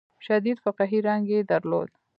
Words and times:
شدید 0.25 0.57
فقهي 0.63 0.99
رنګ 1.07 1.23
یې 1.33 1.39
درلود. 1.51 1.89